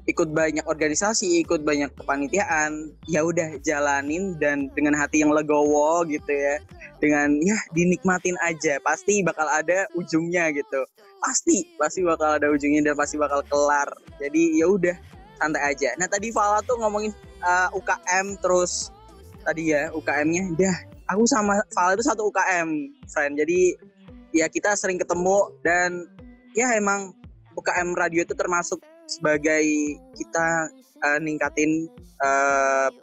ikut 0.09 0.33
banyak 0.33 0.65
organisasi, 0.65 1.45
ikut 1.45 1.61
banyak 1.61 1.93
kepanitiaan, 1.93 2.89
ya 3.05 3.21
udah 3.21 3.61
jalanin 3.61 4.33
dan 4.41 4.73
dengan 4.73 4.97
hati 4.97 5.21
yang 5.21 5.29
legowo 5.29 6.01
gitu 6.09 6.33
ya. 6.33 6.57
Dengan 6.97 7.37
ya 7.39 7.55
dinikmatin 7.71 8.35
aja, 8.43 8.81
pasti 8.81 9.21
bakal 9.21 9.45
ada 9.47 9.85
ujungnya 9.93 10.49
gitu. 10.51 10.83
Pasti, 11.19 11.67
pasti 11.77 12.01
bakal 12.01 12.41
ada 12.41 12.47
ujungnya 12.49 12.91
dan 12.91 12.95
pasti 12.97 13.15
bakal 13.21 13.45
kelar. 13.47 13.87
Jadi 14.17 14.59
ya 14.59 14.67
udah 14.67 14.95
santai 15.39 15.71
aja. 15.71 15.95
Nah, 15.95 16.07
tadi 16.11 16.33
Fala 16.35 16.59
tuh 16.67 16.75
ngomongin 16.83 17.15
uh, 17.43 17.71
UKM 17.71 18.39
terus 18.43 18.91
tadi 19.49 19.73
ya 19.73 19.89
UKM-nya 19.97 20.53
udah 20.53 20.75
aku 21.09 21.25
sama 21.25 21.57
Fala 21.73 21.97
itu 21.97 22.05
satu 22.05 22.29
UKM, 22.29 22.69
friend. 23.09 23.33
Jadi 23.41 23.73
ya 24.29 24.45
kita 24.45 24.77
sering 24.77 25.01
ketemu 25.01 25.49
dan 25.65 26.05
ya 26.53 26.77
emang 26.77 27.17
UKM 27.57 27.97
radio 27.97 28.21
itu 28.21 28.37
termasuk 28.37 28.77
sebagai 29.09 29.65
kita 30.13 30.69
uh, 31.01 31.17
ningkatin 31.17 31.89
uh, 32.21 32.93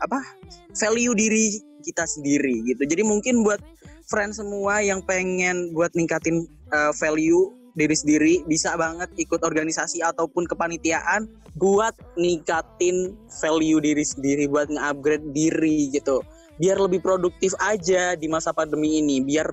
apa 0.00 0.24
value 0.72 1.12
diri 1.12 1.60
kita 1.84 2.08
sendiri 2.08 2.64
gitu. 2.64 2.88
Jadi 2.88 3.04
mungkin 3.04 3.44
buat 3.44 3.60
friend 4.08 4.32
semua 4.32 4.80
yang 4.80 5.04
pengen 5.04 5.76
buat 5.76 5.92
ningkatin 5.92 6.48
uh, 6.72 6.96
value 6.96 7.52
diri 7.74 7.94
sendiri 7.94 8.34
bisa 8.46 8.78
banget 8.78 9.10
ikut 9.18 9.42
organisasi 9.42 10.02
ataupun 10.02 10.46
kepanitiaan 10.46 11.26
buat 11.58 11.94
ningkatin 12.14 13.18
value 13.42 13.82
diri 13.82 14.04
sendiri 14.06 14.46
buat 14.46 14.70
nge-upgrade 14.70 15.26
diri 15.34 15.90
gitu 15.90 16.22
biar 16.58 16.78
lebih 16.78 17.02
produktif 17.02 17.50
aja 17.58 18.14
di 18.14 18.30
masa 18.30 18.54
pandemi 18.54 19.02
ini 19.02 19.22
biar 19.22 19.50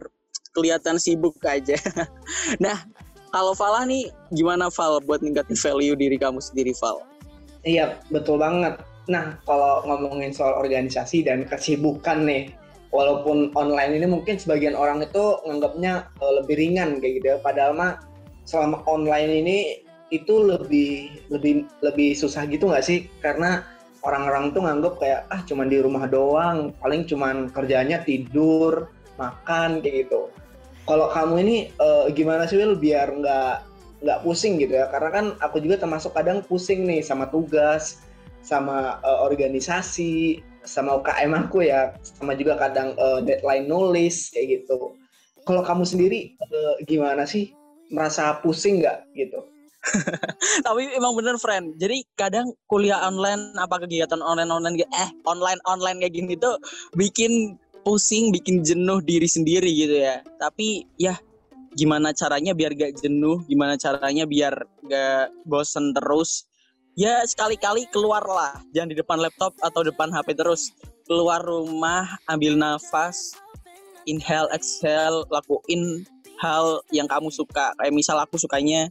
kelihatan 0.53 1.01
sibuk 1.01 1.37
aja 1.41 1.77
nah 2.63 2.77
kalau 3.31 3.55
Falah 3.55 3.87
nih 3.87 4.11
gimana 4.35 4.67
Val 4.67 4.99
buat 5.07 5.23
ningkatin 5.23 5.55
value 5.55 5.95
diri 5.95 6.19
kamu 6.19 6.43
sendiri 6.43 6.75
Val? 6.83 6.99
Iya 7.63 7.95
betul 8.11 8.43
banget. 8.43 8.83
Nah 9.07 9.39
kalau 9.47 9.87
ngomongin 9.87 10.35
soal 10.35 10.59
organisasi 10.59 11.23
dan 11.23 11.47
kesibukan 11.47 12.27
nih, 12.27 12.51
walaupun 12.91 13.55
online 13.55 14.03
ini 14.03 14.07
mungkin 14.11 14.35
sebagian 14.35 14.75
orang 14.75 14.99
itu 15.07 15.39
nganggapnya 15.47 16.11
uh, 16.19 16.43
lebih 16.43 16.59
ringan 16.59 16.99
kayak 16.99 17.23
gitu 17.23 17.27
ya. 17.31 17.37
Padahal 17.39 17.71
mah 17.71 18.03
selama 18.45 18.83
online 18.89 19.31
ini 19.43 19.57
itu 20.11 20.43
lebih 20.43 21.23
lebih 21.31 21.65
lebih 21.79 22.13
susah 22.13 22.45
gitu 22.45 22.67
nggak 22.67 22.83
sih? 22.83 23.07
Karena 23.23 23.63
orang-orang 24.03 24.51
tuh 24.51 24.61
nganggap 24.65 24.93
kayak 24.99 25.21
ah 25.31 25.41
cuman 25.47 25.67
di 25.71 25.77
rumah 25.79 26.05
doang, 26.05 26.75
paling 26.83 27.07
cuman 27.07 27.47
kerjanya 27.53 28.03
tidur, 28.03 28.91
makan 29.15 29.79
kayak 29.79 30.07
gitu. 30.07 30.27
Kalau 30.85 31.07
kamu 31.13 31.35
ini 31.45 31.57
uh, 31.79 32.09
gimana 32.11 32.49
sih 32.49 32.59
Will 32.59 32.75
biar 32.75 33.07
nggak 33.13 33.55
nggak 34.01 34.19
pusing 34.25 34.59
gitu 34.59 34.75
ya? 34.75 34.89
Karena 34.89 35.09
kan 35.13 35.25
aku 35.39 35.61
juga 35.61 35.79
termasuk 35.79 36.11
kadang 36.17 36.43
pusing 36.43 36.83
nih 36.89 37.05
sama 37.05 37.29
tugas 37.29 38.01
sama 38.41 38.97
uh, 39.05 39.21
organisasi 39.21 40.41
sama 40.65 40.97
UKM 40.97 41.33
aku 41.33 41.65
ya 41.65 41.93
sama 42.01 42.37
juga 42.37 42.57
kadang 42.57 42.93
uh, 42.97 43.21
deadline 43.21 43.69
nulis 43.69 44.33
kayak 44.33 44.61
gitu. 44.61 44.97
Kalau 45.45 45.61
kamu 45.65 45.85
sendiri 45.85 46.37
uh, 46.41 46.77
gimana 46.85 47.25
sih 47.25 47.53
merasa 47.91 48.39
pusing 48.39 48.81
nggak 48.81 49.05
gitu? 49.13 49.39
Tapi 50.65 50.93
emang 50.93 51.17
bener 51.17 51.35
friend. 51.41 51.75
Jadi 51.77 52.05
kadang 52.13 52.53
kuliah 52.69 53.01
online 53.01 53.53
apa 53.57 53.81
kegiatan 53.81 54.21
online 54.21 54.49
online 54.49 54.85
eh 54.93 55.09
online 55.25 55.59
online 55.65 55.97
kayak 56.01 56.13
gini 56.13 56.33
tuh 56.37 56.57
bikin 56.93 57.57
pusing 57.81 58.29
bikin 58.29 58.61
jenuh 58.61 59.01
diri 59.01 59.25
sendiri 59.25 59.69
gitu 59.69 60.05
ya. 60.05 60.21
Tapi 60.37 60.85
ya 61.01 61.17
gimana 61.73 62.13
caranya 62.13 62.53
biar 62.53 62.77
gak 62.77 63.01
jenuh? 63.01 63.41
Gimana 63.49 63.75
caranya 63.75 64.23
biar 64.29 64.53
gak 64.85 65.33
bosen 65.49 65.97
terus? 65.97 66.45
Ya 66.93 67.23
sekali-kali 67.25 67.87
keluar 67.89 68.21
lah. 68.21 68.59
Jangan 68.75 68.91
di 68.93 68.97
depan 68.99 69.17
laptop 69.17 69.55
atau 69.63 69.81
depan 69.81 70.11
HP 70.13 70.37
terus. 70.37 70.75
Keluar 71.09 71.41
rumah 71.41 72.19
ambil 72.29 72.55
nafas 72.55 73.33
inhale 74.05 74.49
exhale 74.53 75.25
lakuin 75.29 76.05
hal 76.41 76.81
yang 76.89 77.05
kamu 77.05 77.29
suka. 77.29 77.77
Kayak 77.77 77.93
misal 77.93 78.17
aku 78.17 78.41
sukanya 78.41 78.89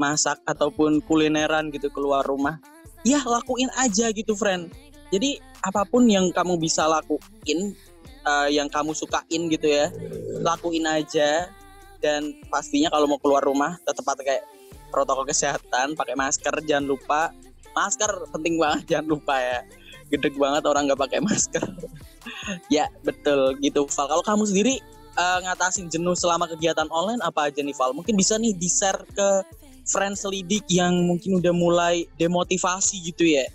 masak 0.00 0.40
ataupun 0.48 1.04
kulineran 1.04 1.68
gitu 1.68 1.92
keluar 1.92 2.24
rumah. 2.24 2.56
Ya 3.04 3.20
lakuin 3.20 3.68
aja 3.76 4.08
gitu 4.10 4.32
friend. 4.32 4.72
Jadi 5.12 5.38
apa 5.62 5.86
pun 5.86 6.08
yang 6.08 6.32
kamu 6.32 6.58
bisa 6.58 6.88
lakuin 6.88 7.76
uh, 8.26 8.48
yang 8.50 8.66
kamu 8.66 8.96
sukain 8.96 9.52
gitu 9.52 9.68
ya 9.68 9.92
lakuin 10.40 10.88
aja. 10.88 11.52
Dan 12.00 12.40
pastinya 12.48 12.88
kalau 12.92 13.06
mau 13.06 13.20
keluar 13.20 13.44
rumah 13.44 13.76
tetap 13.84 14.04
pakai 14.04 14.40
protokol 14.90 15.28
kesehatan 15.28 15.94
pakai 15.94 16.16
masker 16.16 16.64
jangan 16.64 16.96
lupa. 16.96 17.30
Masker 17.76 18.32
penting 18.32 18.56
banget 18.56 18.82
jangan 18.96 19.06
lupa 19.20 19.36
ya. 19.36 19.60
Gede 20.06 20.32
banget 20.38 20.64
orang 20.64 20.88
nggak 20.88 21.00
pakai 21.00 21.20
masker. 21.20 21.62
Ya 22.70 22.90
betul 23.06 23.54
gitu 23.62 23.86
Val. 23.86 24.06
Kalau 24.10 24.22
kamu 24.22 24.50
sendiri 24.50 24.82
uh, 25.16 25.38
ngatasin 25.42 25.88
jenuh 25.90 26.14
selama 26.14 26.46
kegiatan 26.46 26.86
online 26.92 27.20
apa 27.24 27.50
aja 27.50 27.60
nih 27.64 27.74
Val? 27.74 27.96
Mungkin 27.96 28.14
bisa 28.14 28.36
nih 28.36 28.52
di 28.54 28.68
share 28.68 29.00
ke 29.12 29.28
friends 29.88 30.22
selidik 30.22 30.64
yang 30.70 30.92
mungkin 31.08 31.40
udah 31.40 31.54
mulai 31.56 32.04
demotivasi 32.20 33.02
gitu 33.06 33.24
ya. 33.26 33.46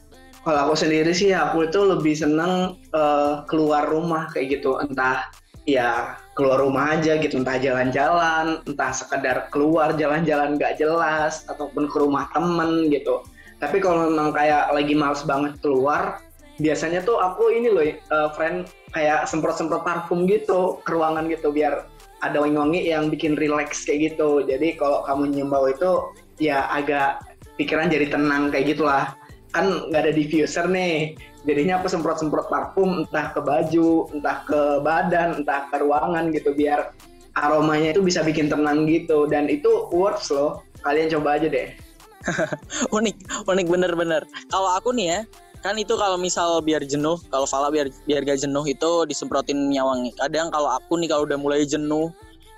Kalau 0.41 0.69
aku 0.69 0.73
sendiri 0.73 1.13
sih 1.13 1.37
aku 1.37 1.69
itu 1.69 1.79
lebih 1.85 2.17
seneng 2.17 2.81
uh, 2.97 3.45
keluar 3.45 3.85
rumah 3.85 4.25
kayak 4.33 4.57
gitu. 4.57 4.81
Entah 4.81 5.29
ya 5.69 6.17
keluar 6.33 6.57
rumah 6.57 6.97
aja 6.97 7.21
gitu. 7.21 7.37
Entah 7.37 7.61
jalan-jalan 7.61 8.65
entah 8.65 8.91
sekedar 8.91 9.53
keluar 9.53 9.93
jalan-jalan 9.93 10.57
gak 10.57 10.81
jelas 10.81 11.45
ataupun 11.45 11.85
ke 11.85 11.97
rumah 12.01 12.25
temen 12.33 12.89
gitu. 12.89 13.21
Tapi 13.61 13.77
kalau 13.77 14.09
memang 14.09 14.33
kayak 14.33 14.73
lagi 14.73 14.97
males 14.97 15.21
banget 15.21 15.53
keluar 15.61 16.17
biasanya 16.61 17.01
tuh 17.01 17.17
aku 17.17 17.49
ini 17.49 17.67
loh 17.73 17.83
uh, 18.13 18.29
friend 18.37 18.69
kayak 18.93 19.25
semprot-semprot 19.25 19.81
parfum 19.81 20.29
gitu 20.29 20.77
ke 20.85 20.93
ruangan 20.93 21.25
gitu 21.27 21.49
biar 21.49 21.89
ada 22.21 22.37
wangi-wangi 22.37 22.85
yang 22.85 23.09
bikin 23.09 23.33
relax 23.33 23.81
kayak 23.83 24.13
gitu. 24.13 24.45
Jadi 24.45 24.77
kalau 24.77 25.01
kamu 25.09 25.41
nyembau 25.41 25.65
itu 25.65 26.13
ya 26.37 26.69
agak 26.69 27.25
pikiran 27.57 27.89
jadi 27.89 28.13
tenang 28.13 28.53
kayak 28.53 28.77
gitulah. 28.77 29.17
Kan 29.51 29.89
nggak 29.89 30.01
ada 30.07 30.13
diffuser 30.13 30.69
nih. 30.69 31.17
Jadinya 31.43 31.81
aku 31.81 31.89
semprot-semprot 31.89 32.47
parfum 32.47 33.03
entah 33.03 33.33
ke 33.33 33.41
baju 33.41 34.13
entah 34.13 34.45
ke 34.45 34.61
badan 34.85 35.41
entah 35.41 35.65
ke 35.73 35.81
ruangan 35.81 36.29
gitu 36.29 36.53
biar 36.53 36.93
aromanya 37.33 37.97
itu 37.97 38.05
bisa 38.05 38.21
bikin 38.21 38.53
tenang 38.53 38.85
gitu. 38.85 39.25
Dan 39.25 39.49
itu 39.49 39.89
works 39.89 40.29
loh. 40.29 40.61
Kalian 40.85 41.09
coba 41.17 41.41
aja 41.41 41.49
deh. 41.49 41.73
Unik 42.95 43.49
unik 43.49 43.65
bener-bener. 43.65 44.21
Kalau 44.53 44.77
aku 44.77 44.93
nih 44.93 45.17
ya 45.17 45.19
kan 45.61 45.77
itu 45.77 45.93
kalau 45.93 46.17
misal 46.17 46.57
biar 46.65 46.81
jenuh 46.81 47.21
kalau 47.29 47.45
Fala 47.45 47.69
biar 47.69 47.87
biar 48.09 48.25
gak 48.25 48.41
jenuh 48.41 48.65
itu 48.65 48.91
disemprotin 49.05 49.69
minyak 49.69 49.85
wangi 49.85 50.11
kadang 50.17 50.49
kalau 50.49 50.73
aku 50.73 50.97
nih 50.97 51.09
kalau 51.09 51.23
udah 51.29 51.37
mulai 51.37 51.61
jenuh 51.63 52.09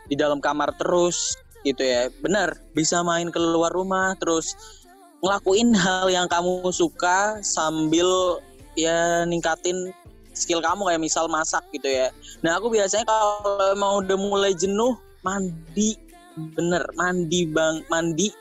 di 0.07 0.15
dalam 0.15 0.39
kamar 0.39 0.71
terus 0.79 1.35
gitu 1.63 1.83
ya. 1.83 2.11
Bener 2.23 2.59
bisa 2.75 3.03
main 3.03 3.31
keluar 3.31 3.71
rumah 3.71 4.15
terus 4.19 4.55
ngelakuin 5.23 5.71
hal 5.71 6.11
yang 6.11 6.27
kamu 6.27 6.67
suka 6.75 7.39
sambil 7.39 8.39
ya 8.75 9.23
ningkatin 9.23 9.95
skill 10.35 10.59
kamu 10.59 10.91
kayak 10.91 11.03
misal 11.03 11.25
masak 11.31 11.63
gitu 11.71 11.87
ya. 11.87 12.11
Nah 12.43 12.59
aku 12.59 12.71
biasanya 12.71 13.07
kalau 13.07 13.75
mau 13.79 14.03
udah 14.03 14.17
mulai 14.19 14.51
jenuh 14.55 14.99
mandi. 15.23 15.95
Bener 16.33 16.83
mandi 16.99 17.47
bang 17.47 17.83
mandi. 17.87 18.31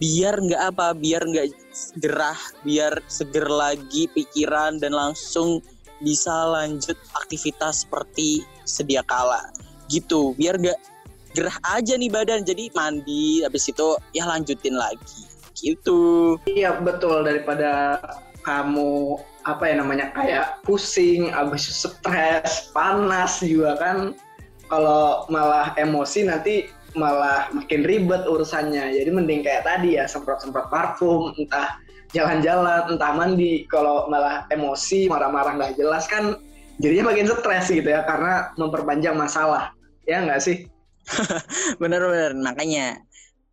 Biar 0.00 0.40
nggak 0.40 0.62
apa 0.74 0.92
biar 0.96 1.22
nggak 1.24 1.63
gerah 1.98 2.38
biar 2.62 3.02
seger 3.10 3.46
lagi 3.46 4.06
pikiran 4.14 4.78
dan 4.78 4.94
langsung 4.94 5.58
bisa 6.02 6.30
lanjut 6.30 6.98
aktivitas 7.18 7.86
seperti 7.86 8.46
sedia 8.62 9.02
kala. 9.06 9.50
Gitu 9.90 10.34
biar 10.38 10.58
gak 10.58 10.78
gerah 11.34 11.58
aja 11.74 11.98
nih 11.98 12.08
badan 12.08 12.46
jadi 12.46 12.70
mandi 12.72 13.42
habis 13.42 13.66
itu 13.66 13.98
ya 14.14 14.24
lanjutin 14.26 14.78
lagi. 14.78 15.26
Gitu. 15.54 16.34
Iya 16.50 16.78
betul 16.82 17.26
daripada 17.26 17.98
kamu 18.44 19.18
apa 19.44 19.64
ya 19.68 19.74
namanya 19.80 20.12
kayak 20.12 20.60
pusing, 20.64 21.32
abis 21.32 21.84
stres, 21.84 22.70
panas 22.70 23.40
juga 23.42 23.76
kan. 23.80 23.98
Kalau 24.68 25.28
malah 25.28 25.76
emosi 25.76 26.24
nanti 26.24 26.68
malah 26.94 27.50
makin 27.50 27.82
ribet 27.82 28.24
urusannya. 28.26 28.94
Jadi 28.94 29.10
mending 29.10 29.42
kayak 29.42 29.66
tadi 29.66 29.98
ya 29.98 30.06
semprot-semprot 30.06 30.70
parfum, 30.70 31.34
entah 31.36 31.78
jalan-jalan, 32.14 32.94
entah 32.94 33.12
mandi. 33.12 33.66
Kalau 33.68 34.06
malah 34.08 34.46
emosi, 34.50 35.10
marah-marah 35.10 35.58
nggak 35.58 35.74
jelas 35.78 36.06
kan 36.06 36.38
jadinya 36.82 37.14
makin 37.14 37.30
stres 37.30 37.70
gitu 37.70 37.86
ya 37.86 38.02
karena 38.06 38.54
memperpanjang 38.56 39.14
masalah. 39.18 39.74
Ya 40.06 40.22
nggak 40.22 40.40
sih? 40.42 40.66
Bener-bener 41.82 42.32
makanya 42.38 43.02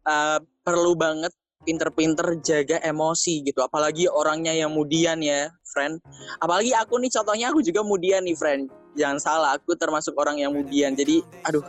uh, 0.07 0.39
perlu 0.63 0.95
banget 0.95 1.33
pinter-pinter 1.61 2.41
jaga 2.41 2.81
emosi 2.81 3.45
gitu 3.45 3.61
apalagi 3.61 4.09
orangnya 4.09 4.49
yang 4.49 4.73
mudian 4.73 5.21
ya 5.21 5.49
friend 5.69 6.01
apalagi 6.41 6.73
aku 6.73 6.97
nih 6.97 7.11
contohnya 7.13 7.53
aku 7.53 7.61
juga 7.61 7.85
mudian 7.85 8.25
nih 8.25 8.33
friend 8.33 8.73
jangan 8.97 9.21
salah 9.21 9.51
aku 9.55 9.77
termasuk 9.77 10.17
orang 10.17 10.41
yang 10.41 10.51
mudian 10.57 10.97
jadi 10.97 11.21
aduh 11.45 11.61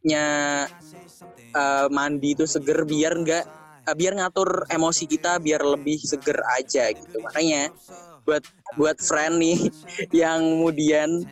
enaknya 0.00 0.24
uh, 1.52 1.86
mandi 1.92 2.32
itu 2.32 2.48
seger 2.48 2.88
biar 2.88 3.12
enggak 3.20 3.44
uh, 3.84 3.92
biar 3.92 4.16
ngatur 4.16 4.64
emosi 4.72 5.04
kita 5.04 5.36
biar 5.36 5.60
lebih 5.60 6.00
seger 6.00 6.40
aja 6.56 6.88
gitu 6.88 7.20
makanya 7.20 7.68
buat 8.24 8.44
buat 8.80 8.96
friend 8.96 9.36
nih 9.44 9.58
yang 10.24 10.40
kemudian 10.40 11.28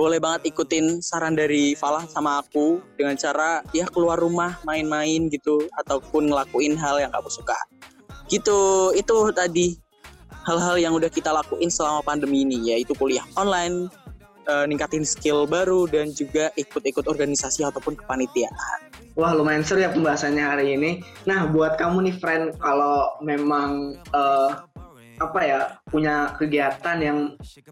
boleh 0.00 0.16
banget 0.16 0.48
ikutin 0.48 1.04
saran 1.04 1.36
dari 1.36 1.76
Falah 1.76 2.08
sama 2.08 2.40
aku 2.40 2.80
dengan 2.96 3.20
cara 3.20 3.60
ya 3.76 3.84
keluar 3.84 4.16
rumah 4.16 4.56
main-main 4.64 5.28
gitu 5.28 5.68
ataupun 5.76 6.32
ngelakuin 6.32 6.72
hal 6.72 7.04
yang 7.04 7.12
kamu 7.12 7.28
suka. 7.28 7.58
Gitu, 8.32 8.96
itu 8.96 9.16
tadi 9.36 9.76
hal-hal 10.48 10.80
yang 10.80 10.96
udah 10.96 11.12
kita 11.12 11.28
lakuin 11.28 11.68
selama 11.68 12.00
pandemi 12.00 12.48
ini 12.48 12.72
yaitu 12.72 12.96
kuliah 12.96 13.28
online, 13.36 13.92
uh, 14.48 14.64
ningkatin 14.64 15.04
skill 15.04 15.44
baru 15.44 15.90
dan 15.90 16.12
juga 16.14 16.48
ikut-ikut 16.56 17.10
organisasi 17.10 17.66
ataupun 17.66 17.98
kepanitiaan. 17.98 18.78
Wah 19.18 19.34
lumayan 19.34 19.66
seru 19.66 19.82
ya 19.82 19.90
pembahasannya 19.90 20.44
hari 20.44 20.78
ini. 20.78 21.02
Nah 21.26 21.50
buat 21.50 21.76
kamu 21.76 22.08
nih 22.08 22.16
friend 22.22 22.44
kalau 22.62 23.18
memang 23.20 23.98
uh, 24.14 24.64
apa 25.20 25.40
ya 25.44 25.60
punya 25.92 26.32
kegiatan 26.40 26.96
yang 26.96 27.18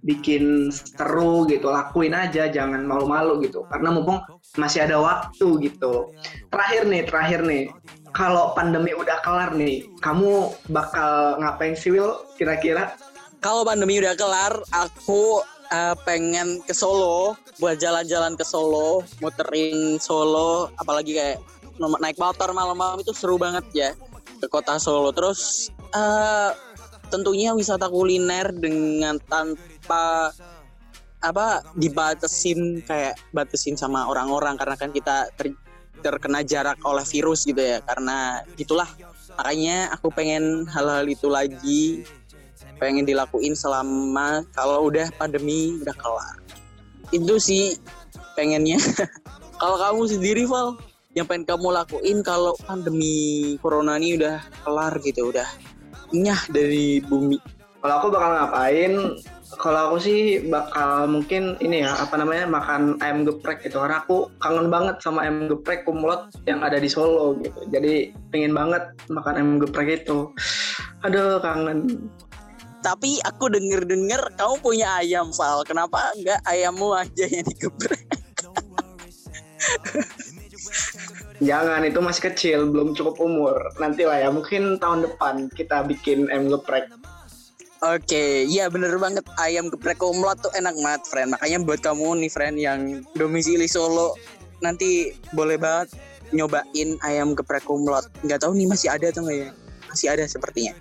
bikin 0.04 0.68
seru 0.68 1.48
gitu 1.48 1.72
lakuin 1.72 2.12
aja 2.12 2.52
jangan 2.52 2.84
malu-malu 2.84 3.40
gitu 3.48 3.64
karena 3.72 3.88
mumpung 3.88 4.20
masih 4.60 4.84
ada 4.84 5.00
waktu 5.00 5.56
gitu 5.64 6.12
terakhir 6.52 6.84
nih 6.84 7.08
terakhir 7.08 7.40
nih 7.48 7.72
kalau 8.12 8.52
pandemi 8.52 8.92
udah 8.92 9.16
kelar 9.24 9.56
nih 9.56 9.88
kamu 10.04 10.52
bakal 10.68 11.40
ngapain 11.40 11.72
sih 11.72 11.88
Will 11.88 12.20
kira-kira 12.36 12.92
kalau 13.40 13.64
pandemi 13.64 13.96
udah 13.96 14.12
kelar 14.12 14.60
aku 14.76 15.40
uh, 15.72 15.94
pengen 16.04 16.60
ke 16.64 16.74
Solo 16.74 17.36
buat 17.60 17.80
jalan-jalan 17.80 18.34
ke 18.36 18.44
Solo 18.44 19.04
muterin 19.20 19.96
Solo 20.00 20.72
apalagi 20.80 21.16
kayak 21.16 21.38
naik 21.78 22.18
motor 22.18 22.50
malam-malam 22.50 22.98
itu 23.00 23.14
seru 23.14 23.38
banget 23.38 23.64
ya 23.72 23.90
ke 24.38 24.46
kota 24.50 24.76
Solo. 24.78 25.14
Terus 25.14 25.70
uh, 25.94 26.52
tentunya 27.08 27.54
wisata 27.54 27.88
kuliner 27.88 28.50
dengan 28.52 29.16
tanpa 29.26 30.34
apa 31.18 31.66
dibatasin 31.74 32.78
kayak 32.86 33.18
batasin 33.34 33.74
sama 33.74 34.06
orang-orang 34.06 34.54
karena 34.54 34.76
kan 34.78 34.90
kita 34.94 35.26
ter, 35.34 35.50
terkena 35.98 36.46
jarak 36.46 36.78
oleh 36.86 37.02
virus 37.02 37.46
gitu 37.46 37.58
ya. 37.58 37.82
Karena 37.82 38.42
itulah 38.58 38.86
makanya 39.38 39.94
aku 39.94 40.10
pengen 40.10 40.66
hal-hal 40.70 41.06
itu 41.06 41.26
lagi 41.30 42.06
pengen 42.78 43.04
dilakuin 43.04 43.52
selama 43.52 44.46
kalau 44.54 44.88
udah 44.88 45.10
pandemi 45.18 45.76
udah 45.82 45.94
kelar. 45.98 46.36
Itu 47.10 47.36
sih 47.42 47.76
pengennya. 48.38 48.78
Kalau 49.58 49.74
kamu 49.74 50.06
sendiri 50.06 50.46
Val 50.46 50.78
yang 51.18 51.26
pengen 51.26 51.50
kamu 51.50 51.74
lakuin 51.74 52.22
kalau 52.22 52.54
pandemi 52.62 53.58
corona 53.58 53.98
ini 53.98 54.14
udah 54.14 54.38
kelar 54.62 54.94
gitu 55.02 55.34
udah 55.34 55.48
nyah 56.14 56.38
dari 56.54 57.02
bumi. 57.02 57.42
Kalau 57.82 57.94
aku 57.98 58.08
bakal 58.14 58.30
ngapain? 58.38 58.92
Kalau 59.58 59.80
aku 59.90 59.96
sih 59.98 60.44
bakal 60.46 61.10
mungkin 61.10 61.58
ini 61.58 61.82
ya 61.82 61.96
apa 61.96 62.20
namanya 62.20 62.46
makan 62.46 63.02
ayam 63.02 63.26
geprek 63.26 63.66
gitu. 63.66 63.82
Karena 63.82 64.04
aku 64.04 64.30
kangen 64.38 64.70
banget 64.70 65.02
sama 65.02 65.26
ayam 65.26 65.50
geprek 65.50 65.82
kumlot 65.82 66.30
yang 66.46 66.62
ada 66.62 66.78
di 66.78 66.86
Solo 66.86 67.34
gitu. 67.42 67.66
Jadi 67.72 68.14
pengen 68.30 68.54
banget 68.54 68.94
makan 69.10 69.34
ayam 69.40 69.50
geprek 69.58 70.04
itu. 70.04 70.30
Aduh 71.02 71.42
kangen 71.42 72.06
tapi 72.84 73.18
aku 73.26 73.50
denger 73.50 73.84
denger 73.84 74.22
kamu 74.38 74.54
punya 74.62 74.88
ayam 75.02 75.30
Val 75.34 75.66
kenapa 75.66 75.98
enggak 76.14 76.40
ayammu 76.46 76.94
aja 76.94 77.24
yang 77.26 77.46
digeprek 77.46 78.06
Jangan, 81.38 81.86
itu 81.86 82.02
masih 82.02 82.22
kecil, 82.34 82.58
belum 82.66 82.98
cukup 82.98 83.22
umur. 83.22 83.54
Nanti 83.78 84.02
lah 84.02 84.18
ya, 84.18 84.28
mungkin 84.34 84.82
tahun 84.82 85.06
depan 85.06 85.46
kita 85.54 85.86
bikin 85.86 86.26
ayam 86.34 86.50
geprek. 86.50 86.90
Oke, 87.78 88.10
okay, 88.10 88.32
iya 88.42 88.66
bener 88.66 88.98
banget 88.98 89.22
ayam 89.38 89.70
geprek 89.70 90.02
kumlot 90.02 90.42
tuh 90.42 90.50
enak 90.58 90.74
banget, 90.82 91.02
friend. 91.06 91.30
Makanya 91.30 91.62
buat 91.62 91.78
kamu 91.78 92.26
nih, 92.26 92.30
friend, 92.34 92.56
yang 92.58 92.80
domisili 93.14 93.70
Solo, 93.70 94.18
nanti 94.58 95.14
boleh 95.30 95.54
banget 95.54 95.94
nyobain 96.34 96.98
ayam 97.06 97.38
geprek 97.38 97.62
kumlot. 97.62 98.10
Nggak 98.26 98.42
tahu 98.42 98.58
nih 98.58 98.66
masih 98.66 98.90
ada 98.90 99.06
atau 99.14 99.22
nggak 99.22 99.38
ya? 99.46 99.50
Masih 99.88 100.12
ada 100.12 100.24
sepertinya. 100.28 100.76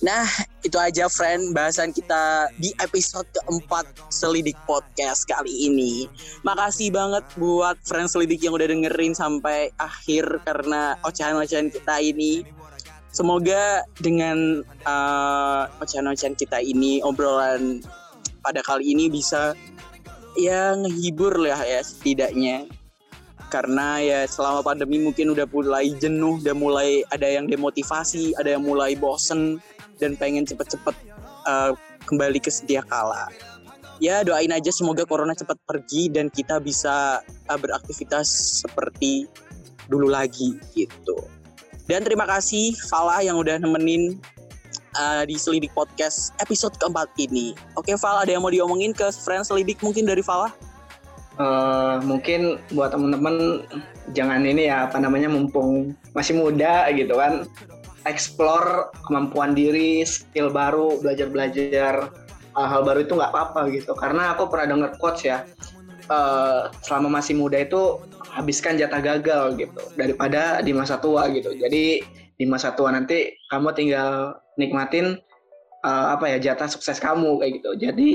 Nah, 0.00 0.24
itu 0.62 0.78
aja 0.78 1.10
friend 1.10 1.52
bahasan 1.52 1.90
kita 1.90 2.50
di 2.56 2.70
episode 2.78 3.26
keempat 3.32 3.86
Selidik 4.08 4.56
Podcast 4.64 5.26
kali 5.26 5.70
ini. 5.70 6.06
Makasih 6.46 6.94
banget 6.94 7.24
buat 7.36 7.76
friend 7.84 8.08
Selidik 8.08 8.40
yang 8.46 8.54
udah 8.54 8.70
dengerin 8.70 9.12
sampai 9.12 9.74
akhir 9.82 10.46
karena 10.46 10.94
ocehan-ocehan 11.02 11.74
kita 11.74 11.98
ini. 12.00 12.46
Semoga 13.10 13.80
dengan 13.96 14.60
uh, 14.84 15.64
ocehan-ocehan 15.80 16.36
kita 16.36 16.60
ini, 16.60 17.00
obrolan 17.00 17.80
pada 18.44 18.60
kali 18.62 18.92
ini 18.92 19.08
bisa 19.08 19.56
ya 20.36 20.76
ngehibur 20.76 21.40
lah 21.40 21.64
ya 21.64 21.80
setidaknya 21.80 22.68
karena 23.48 24.02
ya 24.02 24.20
selama 24.26 24.62
pandemi 24.66 24.98
mungkin 24.98 25.30
udah 25.30 25.46
mulai 25.48 25.94
jenuh, 25.96 26.42
udah 26.42 26.56
mulai 26.56 27.06
ada 27.14 27.26
yang 27.26 27.46
demotivasi, 27.46 28.34
ada 28.38 28.58
yang 28.58 28.66
mulai 28.66 28.98
bosen 28.98 29.62
dan 30.02 30.18
pengen 30.18 30.44
cepet-cepet 30.44 30.96
uh, 31.46 31.72
kembali 32.10 32.42
ke 32.42 32.50
sedia 32.50 32.82
kala. 32.84 33.30
Ya 33.96 34.20
doain 34.20 34.52
aja 34.52 34.68
semoga 34.68 35.08
corona 35.08 35.32
cepat 35.32 35.56
pergi 35.64 36.12
dan 36.12 36.28
kita 36.28 36.60
bisa 36.60 37.24
uh, 37.24 37.58
beraktivitas 37.58 38.28
seperti 38.66 39.24
dulu 39.88 40.10
lagi 40.10 40.58
gitu. 40.74 41.16
Dan 41.86 42.02
terima 42.02 42.26
kasih 42.26 42.74
Fala 42.90 43.22
yang 43.22 43.38
udah 43.38 43.62
nemenin 43.62 44.18
uh, 44.98 45.22
di 45.22 45.38
Selidik 45.38 45.70
Podcast 45.72 46.34
episode 46.42 46.74
keempat 46.82 47.08
ini. 47.16 47.54
Oke 47.78 47.94
Val, 47.94 48.26
ada 48.26 48.30
yang 48.34 48.42
mau 48.42 48.50
diomongin 48.50 48.90
ke 48.90 49.06
friend 49.14 49.46
Selidik 49.46 49.78
mungkin 49.80 50.04
dari 50.04 50.20
Fala? 50.20 50.50
Uh, 51.40 52.02
mungkin 52.04 52.60
buat 52.72 52.92
teman-teman 52.92 53.66
jangan 54.12 54.44
ini 54.44 54.68
ya 54.68 54.88
apa 54.88 55.00
namanya 55.00 55.28
mumpung 55.30 55.96
masih 56.12 56.36
muda 56.36 56.88
gitu 56.92 57.16
kan. 57.16 57.48
Explore 58.06 58.94
kemampuan 59.10 59.58
diri 59.58 60.06
skill 60.06 60.54
baru 60.54 61.02
belajar 61.02 61.26
belajar 61.26 61.94
uh, 62.54 62.66
hal 62.66 62.86
baru 62.86 63.02
itu 63.02 63.18
nggak 63.18 63.34
apa-apa 63.34 63.66
gitu. 63.74 63.92
Karena 63.98 64.34
aku 64.34 64.46
pernah 64.46 64.66
dengar 64.70 64.90
quotes 65.02 65.26
ya 65.26 65.42
uh, 66.10 66.70
selama 66.86 67.18
masih 67.18 67.34
muda 67.34 67.62
itu 67.62 67.98
habiskan 68.30 68.78
jatah 68.78 69.02
gagal 69.02 69.58
gitu 69.58 69.82
daripada 69.98 70.62
di 70.62 70.70
masa 70.70 71.02
tua 71.02 71.26
gitu. 71.34 71.50
Jadi 71.56 72.04
di 72.36 72.44
masa 72.44 72.76
tua 72.76 72.92
nanti 72.92 73.32
kamu 73.50 73.74
tinggal 73.74 74.38
nikmatin 74.54 75.18
uh, 75.82 76.14
apa 76.14 76.30
ya 76.30 76.38
jatah 76.52 76.70
sukses 76.70 77.02
kamu 77.02 77.42
kayak 77.42 77.52
gitu. 77.58 77.70
Jadi 77.80 78.10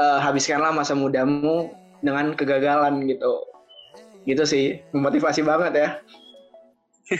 uh, 0.00 0.24
habiskanlah 0.24 0.72
masa 0.72 0.96
mudamu 0.96 1.68
dengan 2.04 2.34
kegagalan 2.34 3.06
gitu. 3.08 3.32
Gitu 4.28 4.42
sih 4.44 4.64
memotivasi 4.92 5.40
banget 5.42 5.72
ya. 5.74 5.88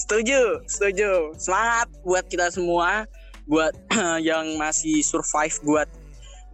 Setuju 0.00 0.64
setuju. 0.66 1.36
Semangat 1.36 1.88
buat 2.02 2.24
kita 2.26 2.48
semua 2.50 3.04
buat 3.48 3.72
yang 4.28 4.56
masih 4.56 5.04
survive 5.04 5.54
buat 5.64 5.88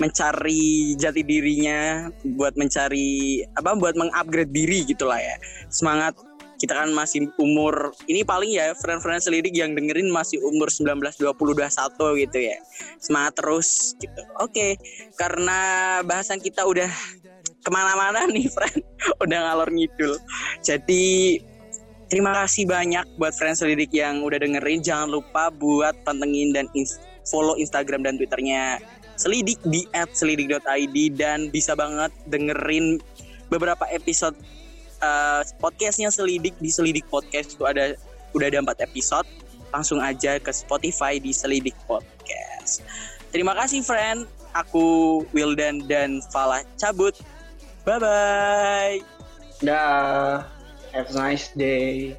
mencari 0.02 0.98
jati 0.98 1.22
dirinya 1.22 2.10
buat 2.34 2.58
mencari 2.58 3.46
apa 3.54 3.78
buat 3.78 3.94
mengupgrade 3.94 4.50
diri 4.50 4.82
gitulah 4.82 5.18
ya. 5.18 5.36
Semangat 5.70 6.18
kita 6.64 6.80
kan 6.80 6.88
masih 6.96 7.28
umur 7.36 7.92
ini 8.08 8.24
paling 8.24 8.48
ya 8.48 8.72
friend-friend 8.72 9.20
selidik 9.20 9.52
yang 9.52 9.76
dengerin 9.76 10.08
masih 10.08 10.40
umur 10.40 10.72
19 10.72 10.96
20 10.96 11.36
21 11.36 12.24
gitu 12.24 12.38
ya. 12.40 12.56
Semangat 12.96 13.36
terus 13.36 13.92
gitu. 14.00 14.22
Oke, 14.40 14.80
karena 15.20 16.00
bahasan 16.08 16.40
kita 16.40 16.64
udah 16.64 16.88
ke 17.60 17.68
mana-mana 17.68 18.24
nih 18.32 18.48
friend, 18.48 18.80
udah 19.20 19.38
ngalor 19.44 19.68
ngidul. 19.68 20.16
Jadi 20.64 21.36
terima 22.08 22.32
kasih 22.32 22.64
banyak 22.64 23.04
buat 23.20 23.36
friend 23.36 23.60
selidik 23.60 23.92
yang 23.92 24.24
udah 24.24 24.40
dengerin. 24.40 24.80
Jangan 24.80 25.12
lupa 25.12 25.52
buat 25.52 25.92
pantengin 26.08 26.56
dan 26.56 26.64
follow 27.28 27.60
Instagram 27.60 28.00
dan 28.08 28.16
Twitternya 28.16 28.80
Selidik 29.14 29.62
di 29.62 29.86
@selidik.id 29.94 30.96
dan 31.14 31.46
bisa 31.54 31.78
banget 31.78 32.10
dengerin 32.26 32.98
beberapa 33.46 33.86
episode 33.94 34.34
uh, 35.00 35.42
podcastnya 35.58 36.10
Selidik 36.12 36.54
di 36.58 36.70
Selidik 36.70 37.06
Podcast 37.08 37.56
itu 37.56 37.64
ada 37.66 37.94
udah 38.34 38.46
ada 38.50 38.58
empat 38.60 38.82
episode. 38.82 39.26
Langsung 39.74 39.98
aja 39.98 40.38
ke 40.38 40.50
Spotify 40.54 41.18
di 41.18 41.34
Selidik 41.34 41.74
Podcast. 41.90 42.82
Terima 43.34 43.54
kasih 43.58 43.82
friend. 43.82 44.30
Aku 44.54 45.22
Wildan 45.34 45.90
dan 45.90 46.22
Falah 46.30 46.62
cabut. 46.78 47.18
Bye 47.82 47.98
bye. 47.98 48.96
Dah. 49.58 50.46
Have 50.94 51.10
a 51.10 51.14
nice 51.18 51.50
day. 51.58 52.14